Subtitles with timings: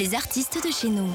[0.00, 1.14] les artistes de chez nous.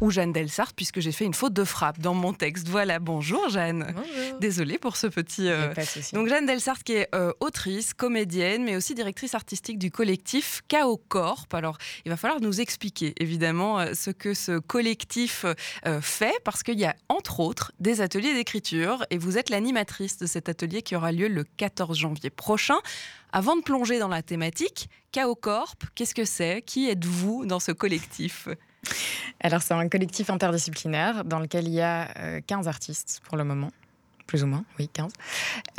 [0.00, 2.68] Ou Jeanne Delsart, puisque j'ai fait une faute de frappe dans mon texte.
[2.68, 3.94] Voilà, bonjour Jeanne.
[3.94, 4.38] Bonjour.
[4.40, 5.48] Désolée pour ce petit.
[5.48, 6.14] euh, Pas de souci.
[6.14, 11.00] Donc Jeanne Delsart qui est euh, autrice, comédienne, mais aussi directrice artistique du collectif Chaos
[11.08, 11.52] Corp.
[11.54, 15.46] Alors il va falloir nous expliquer évidemment euh, ce que ce collectif
[15.86, 20.18] euh, fait, parce qu'il y a entre autres des ateliers d'écriture, et vous êtes l'animatrice
[20.18, 22.76] de cet atelier qui aura lieu le 14 janvier prochain.
[23.32, 26.62] Avant de plonger dans la thématique, Chaos Corp, qu'est-ce que c'est?
[26.62, 28.48] Qui êtes-vous dans ce collectif?
[29.40, 33.44] Alors, c'est un collectif interdisciplinaire dans lequel il y a euh, 15 artistes pour le
[33.44, 33.70] moment.
[34.26, 35.12] Plus ou moins, oui, 15.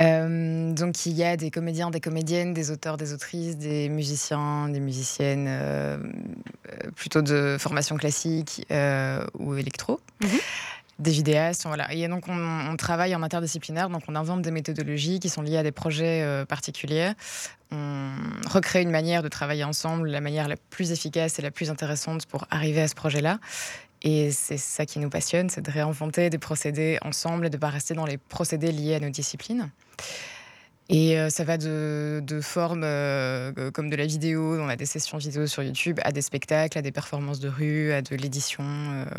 [0.02, 4.70] Euh, donc, il y a des comédiens, des comédiennes, des auteurs, des autrices, des musiciens,
[4.70, 9.99] des musiciennes, euh, euh, plutôt de formation classique euh, ou électro.
[10.21, 10.29] Mhm.
[10.98, 11.91] Des vidéastes, voilà.
[11.94, 15.63] Et donc, on, travaille en interdisciplinaire, donc on invente des méthodologies qui sont liées à
[15.63, 17.12] des projets euh, particuliers.
[17.71, 18.12] On
[18.48, 22.26] recrée une manière de travailler ensemble, la manière la plus efficace et la plus intéressante
[22.27, 23.40] pour arriver à ce projet-là.
[24.04, 27.59] Et c'est ça qui nous passionne, c'est de réinventer des procédés ensemble et de ne
[27.59, 29.71] pas rester dans les procédés liés à nos disciplines.
[30.87, 35.18] Et euh, ça va de, formes euh, comme de la vidéo, on a des sessions
[35.18, 38.63] vidéo sur YouTube, à des spectacles, à des performances de rue, à de l'édition.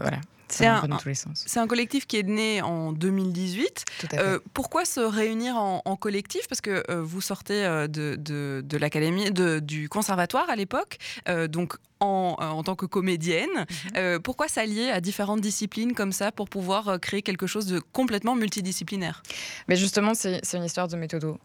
[0.00, 3.84] voilà, C'est un- collectif qui est né en 2018.
[4.00, 4.22] Tout à fait.
[4.22, 6.46] Euh, pourquoi se réunir en, en collectif?
[6.48, 11.48] Parce que euh, vous sortez euh, de, de, de l'académie, du conservatoire à l'époque, euh,
[11.48, 13.66] donc en, en tant que comédienne.
[13.94, 14.20] Mhm.
[14.20, 19.22] Pourquoi s'allier à différentes disciplines comme ça pour pouvoir créer quelque chose de complètement multidisciplinaire?
[19.68, 21.38] Mais justement, c'est une histoire de méthodo.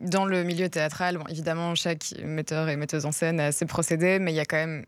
[0.00, 4.18] Dans le milieu théâtral, bon, évidemment, chaque metteur et metteuse en scène a ses procédés,
[4.18, 4.84] mais il y a quand même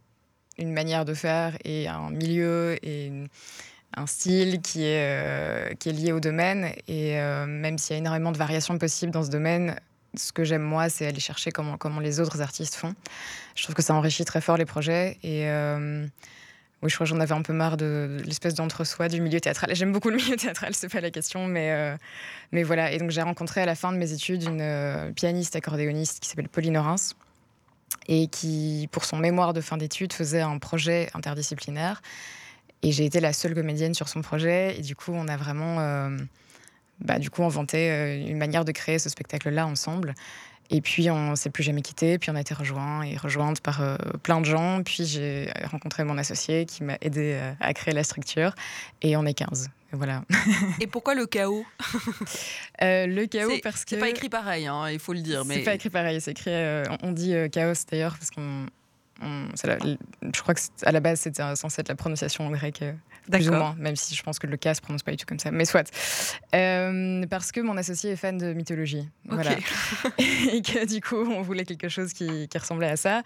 [0.59, 3.13] une manière de faire et un milieu et
[3.95, 6.73] un style qui est, euh, qui est lié au domaine.
[6.89, 9.79] Et euh, même s'il y a énormément de variations possibles dans ce domaine,
[10.15, 12.95] ce que j'aime moi, c'est aller chercher comment, comment les autres artistes font.
[13.55, 15.19] Je trouve que ça enrichit très fort les projets.
[15.23, 16.07] Et euh,
[16.83, 19.75] oui, je crois que j'en avais un peu marre de, l'espèce d'entre-soi du milieu théâtral.
[19.75, 21.97] J'aime beaucoup le milieu théâtral, c'est pas la question, mais,
[22.53, 22.93] mais voilà.
[22.93, 26.51] Et donc j'ai rencontré à la fin de mes études une pianiste accordéoniste qui s'appelle
[26.51, 27.15] Pauline Orens
[28.09, 32.03] et qui, pour son mémoire de fin d'études, faisait un projet interdisciplinaire.
[32.83, 34.79] Et j'ai été la seule comédienne sur son projet.
[34.79, 36.17] Et du coup, on a vraiment euh,
[37.01, 40.15] bah, du coup, inventé euh, une manière de créer ce spectacle-là ensemble.
[40.71, 42.19] Et puis, on s'est plus jamais quitté.
[42.19, 44.83] Puis, on a été rejoints et rejointes par euh, plein de gens.
[44.85, 48.55] Puis, j'ai rencontré mon associé qui m'a aidé à créer la structure.
[49.03, 49.71] Et on est 15.
[49.97, 50.23] Et voilà.
[50.81, 51.65] Et pourquoi le chaos?
[52.83, 53.91] Euh, le chaos, C'est- parce que.
[53.91, 55.43] C'est pas écrit pareil, hein, il faut le dire.
[55.43, 56.51] C'est Mais pas écrit pareil, c'est écrit.
[56.53, 58.67] euh, on dit euh, chaos d'ailleurs, parce qu'on.
[59.23, 62.51] On- c'est la- je crois que à la base c'était censé être la prononciation en
[62.51, 62.93] grec, euh,
[63.31, 65.27] plus ou moins, même si je pense que le cas se prononce pas du tout
[65.27, 65.51] comme ça.
[65.51, 65.91] Mais soit.
[66.55, 69.09] Euh, parce que mon associé est fan de mythologie.
[69.25, 69.53] Voilà.
[70.19, 73.23] et que du coup, on voulait quelque chose qui, qui ressemblait à ça.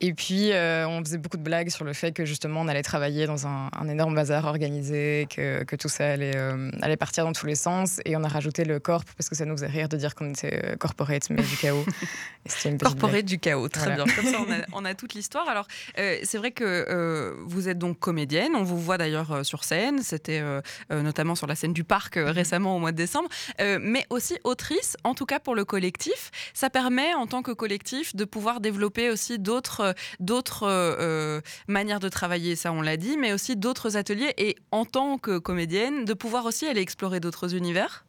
[0.00, 2.82] Et puis, euh, on faisait beaucoup de blagues sur le fait que justement, on allait
[2.82, 7.24] travailler dans un, un énorme bazar organisé, que, que tout ça allait, euh, allait partir
[7.24, 8.00] dans tous les sens.
[8.06, 10.30] Et on a rajouté le corp parce que ça nous faisait rire de dire qu'on
[10.30, 11.84] était corporate, mais du chaos.
[12.44, 13.00] Et c'était une petite blague.
[13.00, 14.04] Corporate du chaos, très Voilà.
[14.04, 14.14] bien.
[14.14, 15.31] Comme ça, on a, on a toute l'histoire.
[15.40, 15.66] Alors,
[15.98, 18.52] euh, c'est vrai que euh, vous êtes donc comédienne.
[18.54, 20.02] On vous voit d'ailleurs euh, sur scène.
[20.02, 20.42] C'était
[20.90, 23.28] notamment sur la scène du parc euh, récemment au mois de décembre.
[23.58, 26.30] Mais aussi autrice, en tout cas pour le collectif.
[26.54, 32.56] Ça permet, en tant que collectif, de pouvoir développer aussi d'autres d'autres manières de travailler.
[32.56, 34.34] Ça, on l'a dit, mais aussi d'autres ateliers.
[34.38, 38.04] Et en tant que comédienne, de pouvoir aussi aller explorer d'autres univers?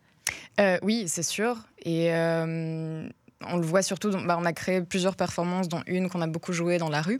[0.81, 1.57] Oui, c'est sûr.
[1.85, 2.09] Et
[3.49, 6.53] on le voit surtout, bah, on a créé plusieurs performances, dont une qu'on a beaucoup
[6.53, 7.19] jouée dans la rue,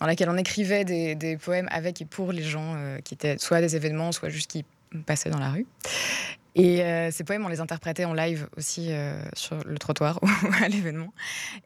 [0.00, 3.60] dans laquelle on écrivait des, poèmes avec et pour les gens euh, qui étaient soit
[3.60, 4.64] des événements, soit juste qui
[5.06, 5.66] passaient dans la rue.
[6.54, 10.28] Et euh, ces poèmes, on les interprétait en live aussi euh, sur le trottoir ou
[10.60, 11.12] à l'événement.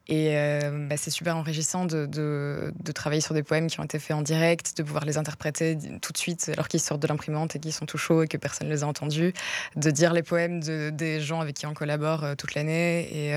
[0.06, 3.98] Et euh, bah, c'est super enrichissant de, de- travailler sur des poèmes qui ont été
[3.98, 7.56] faits en direct, de pouvoir les interpréter tout de suite alors qu'ils sortent de l'imprimante
[7.56, 9.32] et qu'ils sont tout chauds et que personne ne les a entendus
[9.76, 13.08] de dire les poèmes de- des gens avec qui on collabore toute l'année.
[13.16, 13.32] Et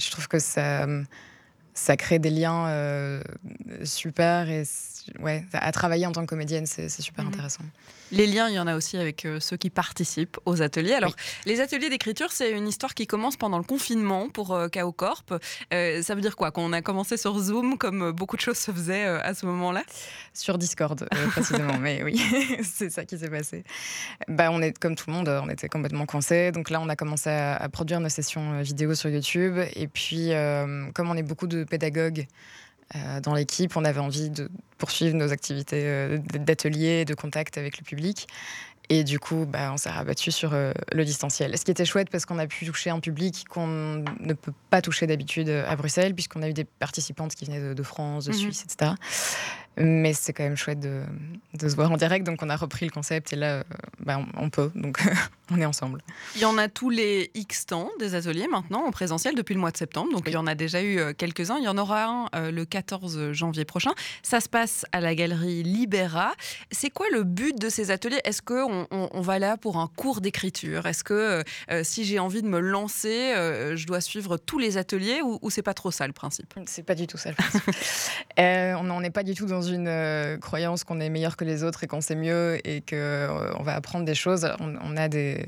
[0.00, 0.86] je trouve que ça,
[1.74, 3.20] ça crée des liens
[3.84, 4.48] super.
[4.48, 4.64] Et
[5.20, 7.32] ouais, à travailler en tant que comédienne, c'est super Mhm.
[7.32, 7.62] intéressant.
[8.10, 10.94] Les liens, il y en a aussi avec euh, ceux qui participent aux ateliers.
[10.94, 11.14] Alors,
[11.44, 15.34] les ateliers d'écriture, c'est une histoire qui commence pendant le confinement pour euh, Chaos Corp.
[15.74, 18.56] Euh, ça veut dire quoi Qu'on a commencé sur Zoom, comme euh, beaucoup de choses
[18.56, 19.82] se faisaient à ce moment-là?
[20.32, 21.76] Sur Discord, précisément.
[21.80, 22.18] Mais oui,
[22.62, 23.62] c'est ça qui s'est passé.
[24.26, 26.50] Bah, on est comme tout le monde, on était complètement coincés.
[26.50, 29.58] Donc là, on a commencé à, à produire nos sessions vidéo sur YouTube.
[29.74, 30.30] Et puis,
[30.94, 32.26] comme on est beaucoup de pédagogues
[33.22, 37.84] dans l'équipe, on avait envie de poursuivre nos activités euh, d'atelier, de contact avec le
[37.84, 38.28] public.
[38.88, 41.56] Et du coup, bah, on s'est rabattu sur le distanciel.
[41.58, 44.80] Ce qui était chouette parce qu'on a pu toucher un public qu'on ne peut pas
[44.80, 48.38] toucher d'habitude à Bruxelles, puisqu'on a eu des participantes qui venaient de, France, de mhm.
[48.38, 48.92] Suisse, etc.
[49.80, 51.02] Mais c'est quand même chouette de,
[51.54, 52.26] de, se voir en direct.
[52.26, 53.62] Donc on a repris le concept et là,
[54.00, 54.72] bah, on, peut.
[54.74, 55.00] Donc
[55.52, 56.02] on est ensemble.
[56.34, 59.60] Il y en a tous les X temps des ateliers maintenant en présentiel depuis le
[59.60, 60.12] mois de septembre.
[60.12, 61.58] Donc il y en a déjà eu euh, quelques-uns.
[61.58, 63.92] Il y en aura un euh, le 14 janvier prochain.
[64.22, 66.32] Ça se passe à la galerie Libera.
[66.72, 68.20] C'est quoi le but de ces ateliers?
[68.24, 72.42] Est-ce qu'on on, va là pour un cours d'écriture Est-ce que euh, si j'ai envie
[72.42, 73.32] de me lancer,
[73.74, 76.54] je dois suivre tous les ateliers ou, c'est pas trop ça le principe?
[76.66, 77.62] C'est pas du tout ça le principe.
[78.38, 81.84] on n'en est pas du tout dans une croyance qu'on est meilleur que les autres
[81.84, 84.48] et qu'on sait mieux et qu'on va apprendre des choses.
[84.60, 85.44] On, a des,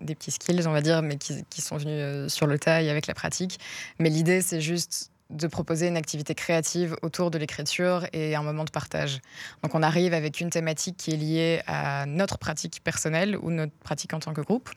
[0.00, 2.90] des, petits skills, on va dire, mais qui, qui sont venus sur le tas et
[2.90, 3.58] avec la pratique.
[3.98, 8.64] Mais l'idée, c'est juste de proposer une activité créative autour de l'écriture et un moment
[8.64, 9.20] de partage.
[9.62, 13.72] Donc on arrive avec une thématique qui est liée à notre pratique personnelle ou notre
[13.72, 14.70] pratique en tant que groupe.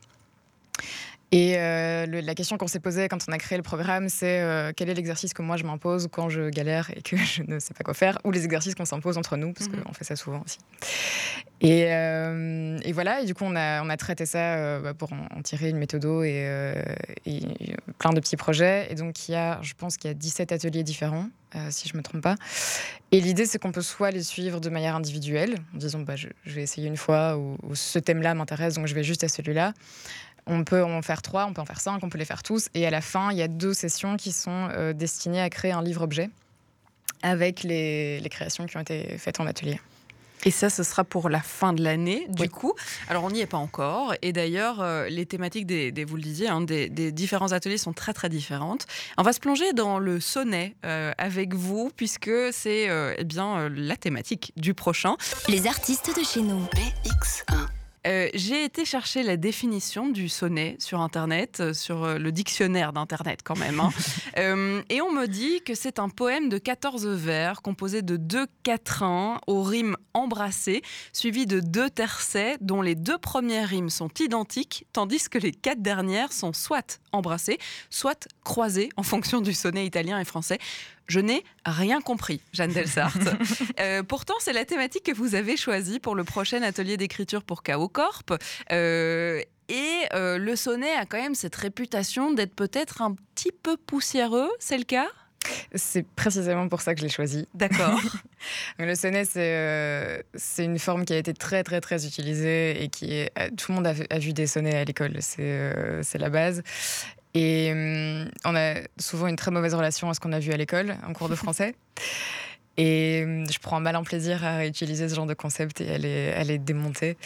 [1.33, 4.71] Et euh, la question qu'on s'est posée quand on a créé le programme, c'est euh,
[4.73, 7.73] quel est l'exercice que moi je m'impose quand je galère et que je ne sais
[7.73, 9.83] pas quoi faire, ou les exercices qu'on s'impose entre nous, parce mhm.
[9.83, 10.59] qu'on fait ça souvent aussi.
[11.59, 15.11] Et, euh, et, voilà, et du coup, on a, on a traité ça bah, pour
[15.11, 16.47] en, tirer une méthode et,
[17.25, 18.87] et, plein de petits projets.
[18.91, 21.27] Et donc, il y a, je pense qu'il y a 17 ateliers différents,
[21.71, 22.35] si je ne me trompe pas.
[23.11, 26.27] Et l'idée, c'est qu'on peut soit les suivre de manière individuelle, en disant bah, je,
[26.45, 29.73] vais essayer une fois, ou ce thème-là m'intéresse, donc je vais juste à celui-là
[30.47, 32.69] on peut en faire trois, on peut en faire cinq, on peut les faire tous.
[32.73, 35.71] Et à la fin, il y a deux sessions qui sont euh, destinées à créer
[35.71, 36.29] un livre-objet
[37.21, 39.79] avec les, créations qui ont été faites en atelier.
[40.45, 42.73] Et ça, ce sera pour la fin de l'année, du coup.
[43.09, 44.13] Alors, on n'y est pas encore.
[44.21, 48.13] Et d'ailleurs, euh, les thématiques, des, vous le disiez, hein, des, différents ateliers sont très,
[48.13, 48.85] très différentes.
[49.17, 53.95] On va se plonger dans le sonnet euh, avec vous, puisque c'est eh bien la
[53.97, 55.17] thématique du prochain.
[55.49, 56.61] Les artistes de chez nous.
[56.65, 57.76] BX1.
[58.05, 62.93] Euh, j'ai été chercher la définition du sonnet sur Internet, euh, sur euh, le dictionnaire
[62.93, 63.79] d'Internet quand même.
[63.79, 63.89] Hein.
[64.89, 69.41] et on me dit que c'est un poème de 14 vers composé de deux quatrains
[69.47, 75.27] aux rimes embrassées, suivi de deux tercets dont les deux premières rimes sont identiques, tandis
[75.29, 77.57] que les quatre dernières sont soit embrassées,
[77.89, 80.59] soit croisées en fonction du sonnet italien et français.
[81.07, 83.13] Je n'ai rien compris, Jeanne Delsart.
[83.79, 87.63] euh, pourtant, c'est la thématique que vous avez choisie pour le prochain atelier d'écriture pour
[87.63, 87.87] K.O.
[87.87, 88.33] Corp.
[88.71, 93.77] Euh, et euh, le sonnet a quand même cette réputation d'être peut-être un petit peu
[93.77, 95.07] poussiéreux, c'est le cas?
[95.75, 97.47] C'est précisément pour ça que je l'ai choisi.
[97.53, 97.99] D'accord.
[98.79, 103.13] le sonnet, euh, c'est une forme qui a été très, très, très utilisée et qui
[103.13, 103.31] est.
[103.55, 106.63] Tout le monde a, vu des sonnets à l'école, c'est la base.
[107.33, 110.57] Et hum, on a souvent une très mauvaise relation à ce qu'on a vu à
[110.57, 111.75] l'école, en cours de français.
[112.77, 116.57] Et hum, je prends mal en plaisir à utiliser ce genre de concept et est
[116.57, 117.17] démontée.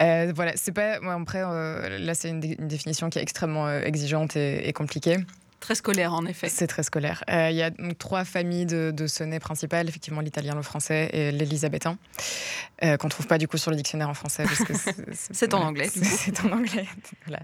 [0.00, 1.00] Euh, voilà, c'est pas.
[1.00, 5.18] Moi, après, euh, là, c'est une, définition qui est extrêmement euh, exigeante et compliquée.
[5.60, 6.48] Très scolaire, en effet.
[6.48, 7.22] C'est très scolaire.
[7.28, 11.10] Euh, il y a donc trois familles de, de sonnets principales, effectivement l'italien, le français
[11.12, 11.98] et l'élisabétain,
[12.82, 14.44] euh, qu'on ne trouve pas du coup sur le dictionnaire en français.
[15.12, 15.88] C'est en anglais.
[15.92, 16.86] C'est en anglais.
[17.26, 17.42] voilà.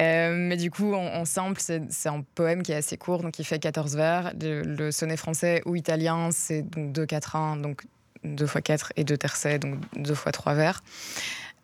[0.00, 3.44] Euh, mais du coup, en, simple, c'est un poème qui est assez court, donc il
[3.44, 4.32] fait 14 vers.
[4.40, 7.82] Le, sonnet français ou italien, c'est donc 2 4 1 donc
[8.24, 10.82] 2 fois 4 et 2 tercets, donc 2 fois 3 vers.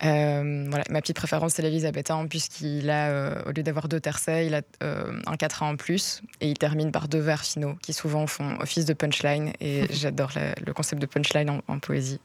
[0.03, 4.45] Euh, voilà, ma petite préférence, c'est l'Elisabethan, puisqu'il a, euh, au lieu d'avoir deux tercets,
[4.47, 7.93] il a euh, un 4 en plus, et il termine par deux vers finaux, qui
[7.93, 10.31] souvent font office de punchline, et j'adore
[10.65, 12.19] le concept de punchline en, poésie.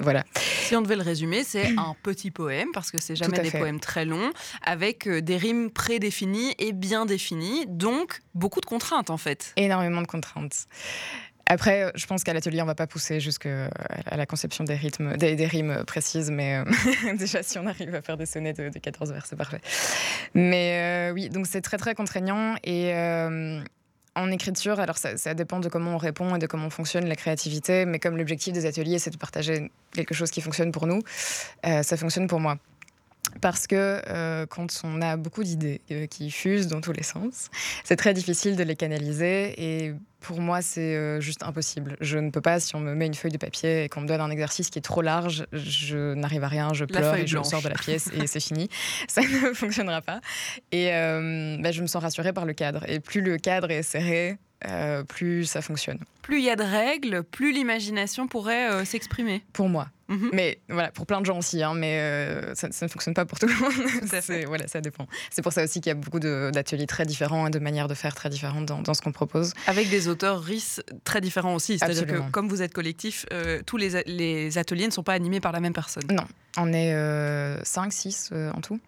[0.00, 0.24] voilà.
[0.34, 3.80] Si on devait le résumer, c'est un petit poème, parce que c'est jamais des poèmes
[3.80, 4.30] très longs,
[4.62, 9.52] avec des rimes prédéfinies et bien définies, donc beaucoup de contraintes en fait.
[9.56, 10.66] Énormément de contraintes.
[11.50, 13.70] Après, je pense qu'à l'atelier, on va pas pousser jusqu'à
[14.12, 18.18] la conception des rythmes, des, rimes précises, mais euh, déjà, si on arrive à faire
[18.18, 19.60] des sonnets de, 14 vers, c'est parfait.
[20.34, 23.62] Mais euh, oui, donc c'est très très contraignant et euh,
[24.14, 27.16] en écriture, alors ça, ça, dépend de comment on répond et de comment fonctionne la
[27.16, 31.00] créativité, mais comme l'objectif des ateliers, c'est de partager quelque chose qui fonctionne pour nous,
[31.64, 32.58] ça fonctionne pour moi
[33.40, 37.48] parce que euh, quand on a beaucoup d'idées euh, qui fusent dans tous les sens,
[37.84, 41.96] c'est très difficile de les canaliser et pour moi c'est euh, juste impossible.
[42.00, 44.08] Je ne peux pas, si on me met une feuille de papier et qu'on me
[44.08, 47.42] donne un exercice qui est trop large, je n'arrive à rien, je pleure et je
[47.42, 48.68] sors de la pièce et c'est fini.
[49.08, 50.20] Ça ne fonctionnera pas.
[50.72, 52.88] Et bah, je me sens rassurée par le cadre.
[52.88, 54.38] Et plus le cadre est serré,
[55.08, 55.98] plus ça fonctionne.
[56.22, 59.42] Plus il y a de règles, plus l'imagination pourrait s'exprimer.
[59.52, 59.88] Pour moi.
[60.08, 60.30] Mhm.
[60.32, 63.38] Mais voilà, pour plein de gens aussi, hein, mais euh, ça, ne fonctionne pas pour
[63.38, 64.46] tout le monde.
[64.46, 65.06] voilà, ça dépend.
[65.30, 67.94] C'est pour ça aussi qu'il y a beaucoup d'ateliers très différents et de manières de
[67.94, 69.52] faire très différentes dans, ce qu'on propose.
[69.66, 71.78] Avec des auteurs RIS très différents aussi.
[71.78, 75.40] C'est-à-dire que comme vous êtes collectif, euh, tous les, les, ateliers ne sont pas animés
[75.40, 76.04] par la même personne.
[76.10, 76.24] Non,
[76.56, 78.80] on est 5, euh, 6 en tout.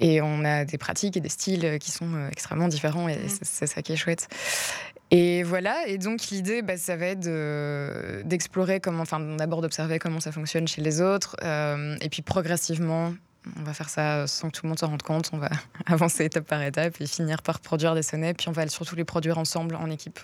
[0.00, 3.38] Et on a des pratiques et des styles qui sont extrêmement différents et mhm.
[3.42, 4.28] c'est ça qui est chouette.
[5.10, 10.20] Et voilà, et donc l'idée, bah, ça va être d'explorer comment, enfin d'abord d'observer comment
[10.20, 13.14] ça fonctionne chez les autres, euh, et puis progressivement,
[13.56, 15.48] on va faire ça sans que tout le monde se rende compte, on va
[15.86, 19.04] avancer étape par étape et finir par produire des sonnets, puis on va surtout les
[19.04, 20.20] produire ensemble en équipe.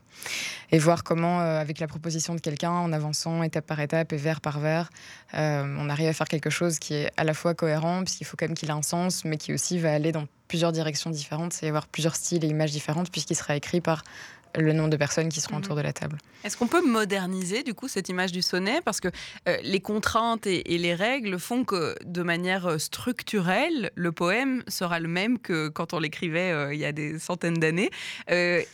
[0.70, 4.16] Et voir comment, euh, avec la proposition de quelqu'un, en avançant étape par étape et
[4.16, 4.90] vers par vers,
[5.34, 8.36] euh, on arrive à faire quelque chose qui est à la fois cohérent, puisqu'il faut
[8.36, 11.52] quand même qu'il ait un sens, mais qui aussi va aller dans plusieurs directions différentes,
[11.52, 14.04] c'est avoir plusieurs styles et images différentes, puisqu'il sera écrit par
[14.56, 15.78] le nombre de personnes qui seront autour mhm.
[15.78, 16.18] de la table.
[16.44, 18.80] Est-ce qu'on peut moderniser du coup cette image du sonnet?
[18.84, 19.08] Parce que
[19.48, 25.00] euh, les contraintes et, les règles font que de manière euh, structurelle, le poème sera
[25.00, 27.90] le même que quand on l'écrivait euh, il y a des centaines d'années.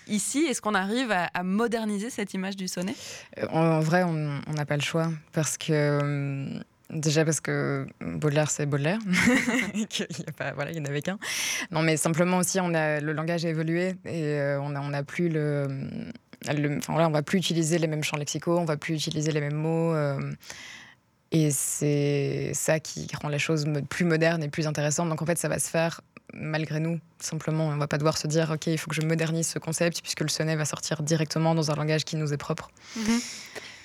[0.08, 2.94] ici, est-ce qu'on arrive à, moderniser cette image du sonnet?
[3.50, 8.66] En vrai, on n'a pas le choix parce que hum, Déjà parce que Baudelaire, c'est
[8.66, 8.99] Baudelaire.
[9.75, 9.87] il n'y
[10.54, 11.18] voilà, en avait qu'un.
[11.70, 15.04] Non, mais simplement aussi, on a, le langage a évolué et euh, on n'a on
[15.04, 15.68] plus le,
[16.78, 19.56] enfin, on va plus utiliser les mêmes champs lexicaux, on va plus utiliser les mêmes
[19.56, 19.94] mots.
[19.94, 20.32] Euh,
[21.32, 25.09] et c'est ça qui rend les choses plus modernes et plus intéressantes.
[25.09, 26.00] Donc en fait, ça va se faire
[26.32, 26.99] malgré nous.
[27.18, 30.00] Simplement, on va pas devoir se dire, OK, il faut que je modernise ce concept,
[30.00, 32.70] puisque le sonnet va sortir directement dans un langage qui nous est propre.
[32.99, 33.20] Mm-hmm.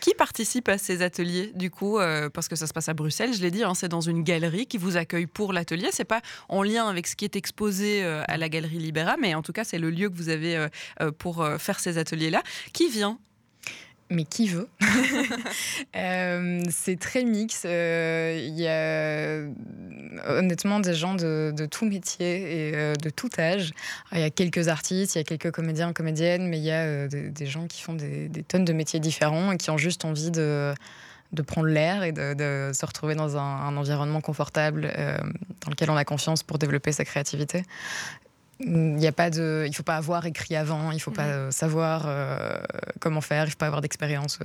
[0.05, 3.33] Qui participe à ces ateliers du coup euh, Parce que ça se passe à Bruxelles,
[3.33, 5.89] je l'ai dit, hein, c'est dans une galerie qui vous accueille pour l'atelier.
[5.91, 9.33] C'est pas en lien avec ce qui est exposé euh, à la galerie Libera, mais
[9.33, 10.57] en tout cas c'est le lieu que vous avez
[11.01, 12.43] euh, pour faire ces ateliers-là.
[12.71, 13.17] Qui vient
[14.09, 14.67] mais qui veut
[15.95, 17.63] euh, C'est très mix.
[17.65, 19.41] Euh, il y a
[20.37, 23.71] honnêtement des gens de, tout métier et euh, de tout âge.
[24.11, 27.07] Il y a quelques artistes, il y a quelques comédiens, comédiennes, mais il y a
[27.07, 30.73] des, gens qui font des, tonnes de métiers différents et qui ont juste envie de,
[31.31, 34.91] de prendre l'air et de, se retrouver dans un environnement confortable
[35.61, 37.63] dans lequel on a confiance pour développer sa créativité.
[38.59, 42.05] Il y a pas de, il faut pas avoir écrit avant, il faut pas savoir
[42.07, 42.57] euh,
[43.01, 44.39] comment faire, il faut pas avoir d'expérience.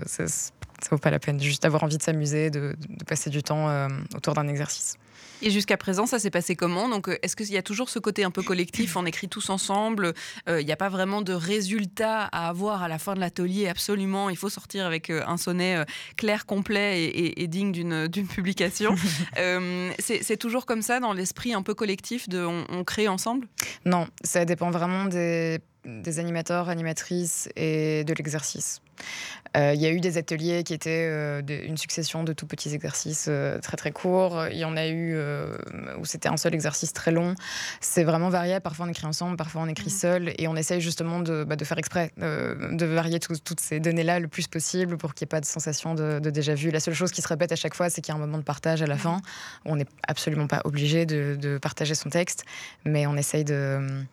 [0.82, 1.40] Ça, vaut pas la peine.
[1.40, 4.96] Juste avoir envie de s'amuser, de, passer du temps euh, autour d'un exercice.
[5.42, 6.88] Et jusqu'à présent, ça s'est passé comment?
[6.88, 8.96] Donc, euh, est-ce qu'il y a toujours ce côté un peu collectif?
[8.96, 10.12] On écrit tous ensemble.
[10.48, 13.68] Il n'y a pas vraiment de résultat à avoir à la fin de l'atelier.
[13.68, 15.84] Absolument, il faut sortir avec un sonnet
[16.16, 18.94] clair, complet et, digne d'une publication.
[19.98, 23.46] c'est toujours comme ça dans l'esprit un peu collectif de on crée ensemble?
[23.86, 28.80] Non, ça dépend vraiment des des animateurs, animatrices et de l'exercice.
[29.56, 32.72] Euh, il y a eu des ateliers qui étaient euh, une succession de tout petits
[32.72, 34.46] exercices euh, très très courts.
[34.52, 35.18] Il y en a eu
[35.98, 37.34] où c'était un seul exercice très long.
[37.80, 38.60] C'est vraiment varié.
[38.60, 39.90] Parfois on écrit ensemble, parfois on écrit mmh.
[39.90, 40.34] seul.
[40.38, 44.28] Et on essaye justement de, bah, de faire exprès, de varier toutes ces données-là le
[44.28, 46.70] plus possible pour qu'il n'y ait pas de sensation de, déjà vu.
[46.70, 48.38] La seule chose qui se répète à chaque fois, c'est qu'il y a un moment
[48.38, 48.98] de partage à la mmh.
[48.98, 49.20] fin.
[49.64, 52.44] On n'est absolument pas obligé de, de partager son texte,
[52.84, 54.04] mais on essaye de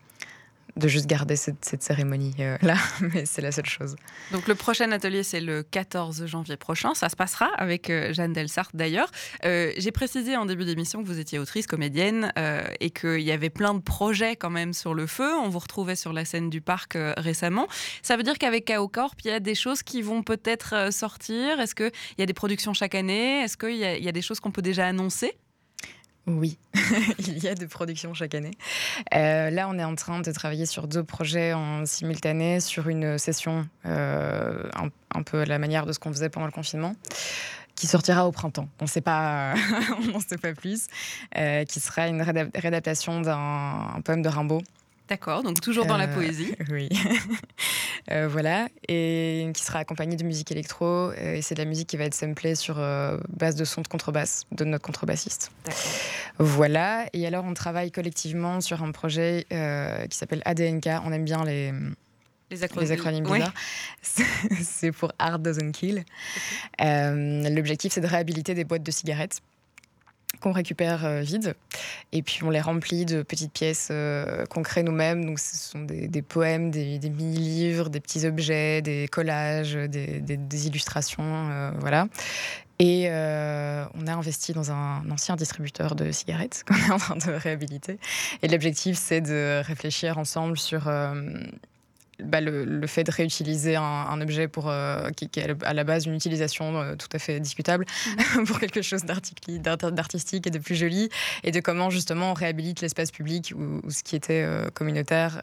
[0.78, 2.76] de juste garder cette, cérémonie-là, euh,
[3.14, 3.96] mais c'est la seule chose.
[4.32, 6.94] Donc le prochain atelier, c'est le 14 janvier prochain.
[6.94, 9.12] Ça se passera avec euh, Jeanne Delsart d'ailleurs.
[9.46, 12.32] Euh, j'ai précisé en début d'émission que vous étiez autrice, comédienne,
[12.80, 15.34] et qu'il y avait plein de projets quand même sur le feu.
[15.36, 17.68] On vous retrouvait sur la scène du parc récemment.
[18.02, 21.60] Ça veut dire qu'avec Chaos Corp, il y a des choses qui vont peut-être sortir?
[21.60, 23.44] Est-ce qu'il y a des productions chaque année?
[23.44, 25.38] Est-ce qu'il y a des choses qu'on peut déjà annoncer?
[26.28, 26.58] Oui,
[27.20, 28.52] il y a des productions chaque année.
[29.16, 33.18] Euh, là, on est en train de travailler sur deux projets en simultané, sur une
[33.18, 34.70] session euh,
[35.16, 36.98] un, peu à la manière de ce qu'on faisait pendant le confinement,
[37.76, 38.68] qui sortira au printemps.
[38.82, 39.00] On ne sait
[40.28, 40.88] sait pas plus.
[41.38, 44.62] Euh, qui sera une réadaptation d'un poème de Rimbaud
[45.08, 46.54] D'accord, donc toujours dans la euh, poésie.
[46.70, 46.90] Oui.
[48.10, 50.86] Euh, voilà, et qui sera accompagnée de musique électro.
[50.86, 52.76] Euh, et c'est de la musique qui va être samplée sur
[53.28, 55.52] base de son de contrebasse de notre contrebassiste.
[56.40, 59.46] Voilà, et alors on travaille collectivement sur un projet
[60.10, 60.88] qui s'appelle ADNK.
[61.04, 61.74] On aime bien les.
[62.50, 63.54] Les acronymes, bizarres.
[64.64, 66.06] c'est pour Art Doesn't Kill.
[66.80, 69.42] L'objectif, c'est de réhabiliter des boîtes de cigarettes
[70.40, 71.56] qu'on récupère euh, vides
[72.12, 75.26] et puis on les remplit de petites pièces euh, qu'on crée nous-mêmes.
[75.26, 81.72] Donc ce sont des, poèmes, des, mini-livres, des petits objets, des collages, des, illustrations, euh,
[81.80, 82.08] voilà.
[82.80, 87.32] Et on a investi dans un ancien distributeur de cigarettes qu'on est en train de
[87.32, 87.98] réhabiliter.
[88.44, 90.88] Et l'objectif, c'est de réfléchir ensemble sur
[92.24, 96.16] bah, le, fait de réutiliser un, objet pour, euh, qui, est à la base une
[96.16, 97.86] utilisation euh, tout à fait discutable
[98.36, 98.46] mhm.
[98.48, 101.10] pour quelque chose d'artistique et de plus joli,
[101.44, 105.42] et de comment justement on réhabilite l'espace public ou, ce qui était euh, communautaire,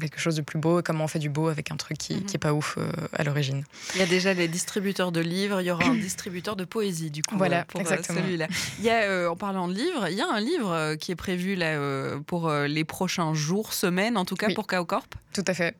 [0.00, 2.14] quelque chose de plus beau, et comment on fait du beau avec un truc qui,
[2.14, 2.38] n'est mhm.
[2.40, 2.78] pas ouf
[3.12, 3.64] à l'origine.
[3.94, 7.10] Il y a déjà les distributeurs de livres, il y aura un distributeur de poésie
[7.10, 8.48] du coup voilà, pour celui-là.
[8.78, 11.54] Il y a, en parlant de livres, il y a un livre qui est prévu
[11.54, 11.78] là
[12.26, 15.06] pour les prochains jours, semaines, en tout cas pour Kaocorp.
[15.32, 15.76] Tout à fait.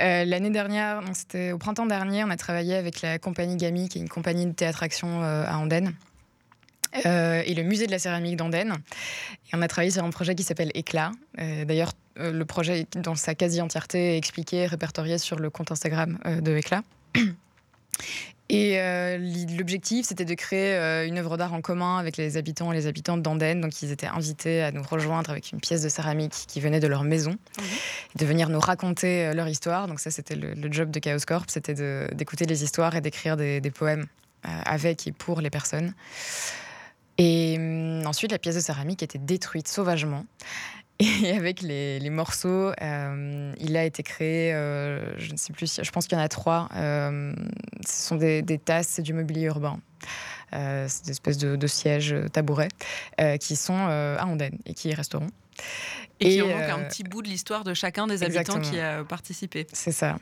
[0.00, 3.98] Euh, l'année dernière, c'était au printemps dernier, on a travaillé avec la compagnie GAMI, qui
[3.98, 5.94] est une compagnie de théâtre-action euh, à Andenne.
[7.06, 8.74] Euh, et le musée de la céramique d'Andenne.
[9.52, 11.12] On a travaillé sur un projet qui s'appelle Éclat.
[11.38, 16.82] D'ailleurs, le projet, dans sa quasi-entièreté, est expliqué, répertorié sur le compte Instagram de Éclat.
[18.52, 19.16] Et euh,
[19.56, 22.88] l'objectif, c'était de créer euh, une œuvre d'art en commun avec les habitants et les
[22.88, 23.60] habitantes d'Andenne.
[23.60, 26.88] Donc, ils étaient invités à nous rejoindre avec une pièce de céramique qui venait de
[26.88, 27.64] leur maison, mhm.
[28.16, 29.86] de venir nous raconter euh, leur histoire.
[29.86, 33.60] Donc, ça, c'était le, job de Chaos Corp, c'était d'écouter les histoires et d'écrire des,
[33.72, 34.06] poèmes
[34.42, 35.94] avec et pour les personnes.
[37.18, 40.24] Et hum, ensuite, la pièce de céramique était détruite sauvagement.
[41.24, 45.90] Et avec les, morceaux, euh, il a été créé, euh, je ne sais plus, je
[45.90, 46.68] pense qu'il y en a trois.
[46.76, 47.32] Euh,
[47.86, 49.80] ce sont des, tasses et du mobilier urbain.
[50.52, 52.68] c'est des espèces de, sièges tabourets
[53.40, 55.28] qui sont à Andenne et qui y resteront.
[56.20, 59.02] Et, qui ont donc un petit bout de l'histoire de chacun des habitants qui a
[59.04, 59.66] participé.
[59.72, 60.18] C'est ça.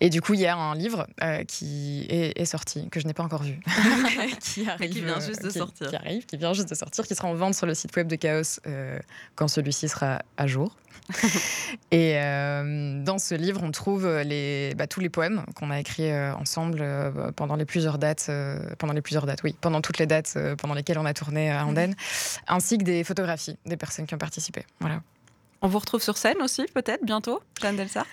[0.00, 3.14] Et du coup, il y a un livre euh, qui est, sorti, que je n'ai
[3.14, 3.60] pas encore vu,
[4.40, 7.14] qui arrive, qui vient juste de sortir, qui arrive, qui vient juste de sortir, qui
[7.14, 8.98] sera en vente sur le site web de Chaos euh,
[9.34, 10.76] quand celui-ci sera à jour.
[11.90, 16.12] et euh, dans ce livre, on trouve les, bah, tous les poèmes qu'on a écrits
[16.12, 16.84] ensemble
[17.34, 18.30] pendant les plusieurs dates,
[18.78, 21.66] pendant les plusieurs dates, oui, pendant toutes les dates pendant lesquelles on a tourné à
[21.66, 21.94] Andenne,
[22.46, 24.64] ainsi que des photographies des personnes qui ont participé.
[24.80, 25.02] Voilà.
[25.62, 28.06] On vous retrouve sur scène aussi, peut-être, bientôt, Jeanne Delsart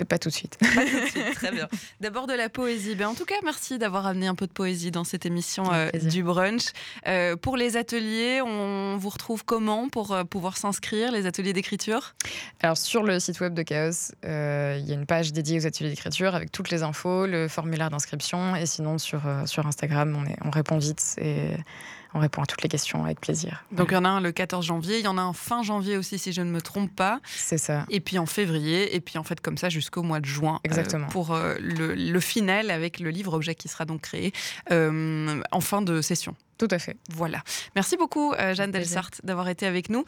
[0.00, 0.56] euh, Pas tout de suite.
[0.58, 1.68] Pas tout de suite, très bien.
[2.00, 2.94] D'abord de la poésie.
[2.94, 5.90] Ben, en tout cas, merci d'avoir amené un peu de poésie dans cette émission euh,
[5.90, 6.72] du brunch.
[7.06, 12.14] Euh, pour les ateliers, on vous retrouve comment pour pouvoir s'inscrire, les ateliers d'écriture?
[12.62, 15.90] Alors, sur le site web de Chaos, il y a une page dédiée aux ateliers
[15.90, 18.56] d'écriture avec toutes les infos, le formulaire d'inscription.
[18.56, 21.16] Et sinon, sur, sur Instagram, on, est, on répond vite.
[21.18, 21.50] Et
[22.14, 23.64] on répond à toutes les questions avec plaisir.
[23.72, 25.62] Donc il y en a un le 14 janvier, il y en a un fin
[25.62, 27.20] janvier aussi si je ne me trompe pas.
[27.26, 27.84] C'est ça.
[27.90, 30.54] Et puis en février, et puis en fait comme ça jusqu'au mois de juin.
[30.54, 31.08] Euh, Exactement.
[31.08, 34.32] pour euh, le, final avec le livre objet qui sera donc créé
[34.70, 36.36] euh, en fin de session.
[36.56, 36.96] Tout à fait.
[37.10, 37.42] Voilà.
[37.74, 40.04] Merci beaucoup, Jeanne Delsart, d'avoir été avec nous.